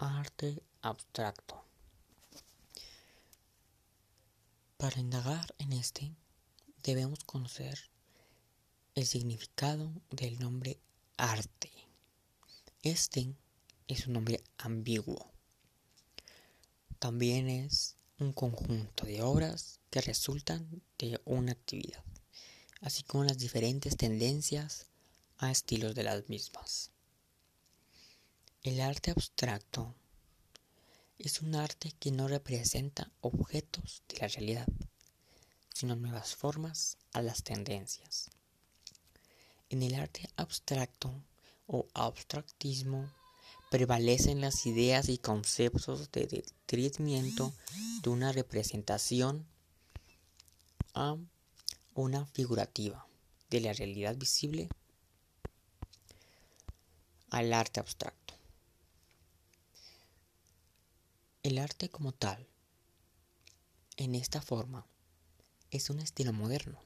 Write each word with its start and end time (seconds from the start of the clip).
Arte 0.00 0.62
abstracto. 0.80 1.64
Para 4.76 5.00
indagar 5.00 5.52
en 5.58 5.72
este, 5.72 6.14
debemos 6.84 7.24
conocer 7.24 7.90
el 8.94 9.06
significado 9.06 9.90
del 10.10 10.38
nombre 10.38 10.78
arte. 11.16 11.72
Este 12.84 13.34
es 13.88 14.06
un 14.06 14.12
nombre 14.12 14.40
ambiguo. 14.58 15.32
También 17.00 17.48
es 17.48 17.96
un 18.20 18.32
conjunto 18.32 19.04
de 19.04 19.20
obras 19.22 19.80
que 19.90 20.00
resultan 20.00 20.80
de 20.98 21.20
una 21.24 21.50
actividad, 21.50 22.04
así 22.82 23.02
como 23.02 23.24
las 23.24 23.38
diferentes 23.38 23.96
tendencias 23.96 24.86
a 25.38 25.50
estilos 25.50 25.96
de 25.96 26.04
las 26.04 26.28
mismas. 26.28 26.92
El 28.64 28.80
arte 28.80 29.12
abstracto 29.12 29.94
es 31.16 31.42
un 31.42 31.54
arte 31.54 31.92
que 32.00 32.10
no 32.10 32.26
representa 32.26 33.08
objetos 33.20 34.02
de 34.08 34.18
la 34.18 34.26
realidad, 34.26 34.66
sino 35.72 35.94
nuevas 35.94 36.34
formas 36.34 36.98
a 37.12 37.22
las 37.22 37.44
tendencias. 37.44 38.30
En 39.70 39.84
el 39.84 39.94
arte 39.94 40.28
abstracto 40.36 41.14
o 41.68 41.86
abstractismo 41.94 43.08
prevalecen 43.70 44.40
las 44.40 44.66
ideas 44.66 45.08
y 45.08 45.18
conceptos 45.18 46.10
de 46.10 46.26
detrimento 46.26 47.54
de 48.02 48.10
una 48.10 48.32
representación 48.32 49.46
a 50.94 51.16
una 51.94 52.26
figurativa 52.26 53.06
de 53.50 53.60
la 53.60 53.72
realidad 53.72 54.16
visible 54.16 54.68
al 57.30 57.52
arte 57.52 57.78
abstracto. 57.78 58.27
El 61.48 61.56
arte 61.56 61.88
como 61.88 62.12
tal, 62.12 62.46
en 63.96 64.14
esta 64.14 64.42
forma, 64.42 64.86
es 65.70 65.88
un 65.88 65.98
estilo 65.98 66.34
moderno 66.34 66.78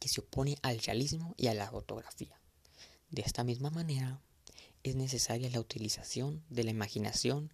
que 0.00 0.08
se 0.08 0.20
opone 0.20 0.58
al 0.62 0.80
realismo 0.80 1.36
y 1.36 1.46
a 1.46 1.54
la 1.54 1.70
fotografía. 1.70 2.40
De 3.10 3.22
esta 3.22 3.44
misma 3.44 3.70
manera, 3.70 4.20
es 4.82 4.96
necesaria 4.96 5.48
la 5.48 5.60
utilización 5.60 6.42
de 6.50 6.64
la 6.64 6.72
imaginación 6.72 7.52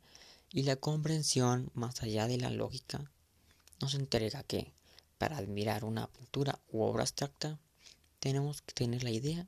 y 0.50 0.62
la 0.62 0.76
comprensión 0.76 1.70
más 1.74 2.02
allá 2.02 2.26
de 2.26 2.38
la 2.38 2.48
lógica. 2.48 3.12
Nos 3.78 3.92
entrega 3.92 4.42
que, 4.44 4.72
para 5.18 5.36
admirar 5.36 5.84
una 5.84 6.10
pintura 6.10 6.58
u 6.72 6.84
obra 6.84 7.02
abstracta, 7.02 7.58
tenemos 8.18 8.62
que 8.62 8.72
tener 8.72 9.02
la 9.02 9.10
idea 9.10 9.46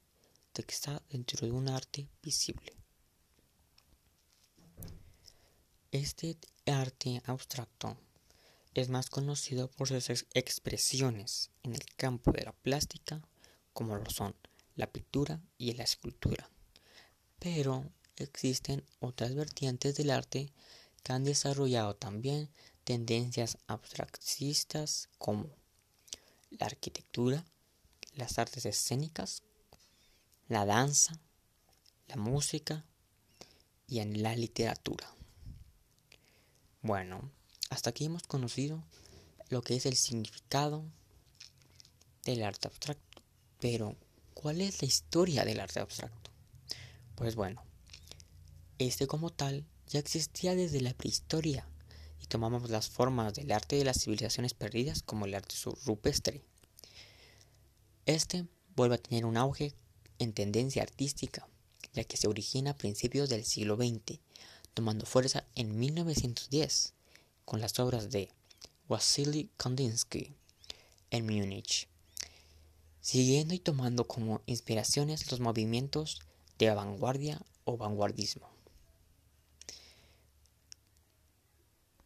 de 0.52 0.62
que 0.62 0.74
está 0.74 1.02
dentro 1.08 1.40
de 1.40 1.52
un 1.52 1.70
arte 1.70 2.06
visible. 2.22 2.79
Este 5.92 6.38
arte 6.66 7.20
abstracto 7.26 7.96
es 8.74 8.88
más 8.90 9.10
conocido 9.10 9.68
por 9.68 9.88
sus 9.88 10.24
expresiones 10.34 11.50
en 11.64 11.74
el 11.74 11.84
campo 11.96 12.30
de 12.30 12.44
la 12.44 12.52
plástica, 12.52 13.20
como 13.72 13.96
lo 13.96 14.08
son 14.08 14.36
la 14.76 14.86
pintura 14.86 15.40
y 15.58 15.72
la 15.72 15.82
escultura. 15.82 16.48
Pero 17.40 17.90
existen 18.14 18.84
otras 19.00 19.34
vertientes 19.34 19.96
del 19.96 20.12
arte 20.12 20.52
que 21.02 21.12
han 21.12 21.24
desarrollado 21.24 21.96
también 21.96 22.50
tendencias 22.84 23.58
abstractistas 23.66 25.08
como 25.18 25.50
la 26.50 26.66
arquitectura, 26.66 27.44
las 28.14 28.38
artes 28.38 28.64
escénicas, 28.64 29.42
la 30.46 30.64
danza, 30.64 31.18
la 32.06 32.14
música 32.14 32.84
y 33.88 33.98
en 33.98 34.22
la 34.22 34.36
literatura. 34.36 35.12
Bueno, 36.82 37.30
hasta 37.68 37.90
aquí 37.90 38.06
hemos 38.06 38.22
conocido 38.22 38.82
lo 39.50 39.60
que 39.60 39.76
es 39.76 39.84
el 39.84 39.96
significado 39.96 40.82
del 42.24 42.42
arte 42.42 42.68
abstracto. 42.68 43.22
Pero, 43.60 43.96
¿cuál 44.32 44.62
es 44.62 44.80
la 44.80 44.88
historia 44.88 45.44
del 45.44 45.60
arte 45.60 45.80
abstracto? 45.80 46.30
Pues 47.16 47.34
bueno, 47.34 47.62
este 48.78 49.06
como 49.06 49.28
tal 49.28 49.66
ya 49.88 49.98
existía 49.98 50.54
desde 50.54 50.80
la 50.80 50.94
prehistoria 50.94 51.68
y 52.18 52.26
tomamos 52.26 52.70
las 52.70 52.88
formas 52.88 53.34
del 53.34 53.52
arte 53.52 53.76
de 53.76 53.84
las 53.84 54.00
civilizaciones 54.00 54.54
perdidas 54.54 55.02
como 55.02 55.26
el 55.26 55.34
arte 55.34 55.54
rupestre. 55.84 56.42
Este 58.06 58.46
vuelve 58.74 58.94
a 58.94 59.02
tener 59.02 59.26
un 59.26 59.36
auge 59.36 59.74
en 60.18 60.32
tendencia 60.32 60.82
artística, 60.82 61.46
ya 61.92 62.04
que 62.04 62.16
se 62.16 62.26
origina 62.26 62.70
a 62.70 62.78
principios 62.78 63.28
del 63.28 63.44
siglo 63.44 63.76
XX 63.76 64.18
tomando 64.74 65.06
fuerza 65.06 65.44
en 65.54 65.78
1910 65.78 66.94
con 67.44 67.60
las 67.60 67.78
obras 67.78 68.10
de 68.10 68.30
Wassily 68.88 69.50
Kandinsky 69.56 70.34
en 71.10 71.26
Múnich, 71.26 71.88
siguiendo 73.00 73.54
y 73.54 73.58
tomando 73.58 74.06
como 74.06 74.42
inspiraciones 74.46 75.30
los 75.30 75.40
movimientos 75.40 76.20
de 76.58 76.74
vanguardia 76.74 77.40
o 77.64 77.76
vanguardismo. 77.76 78.49